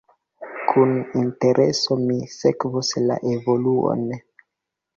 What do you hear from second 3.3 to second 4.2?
evoluon.